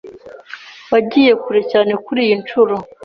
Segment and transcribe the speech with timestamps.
[0.91, 2.75] Wagiye kure cyane kuriyi nshuro.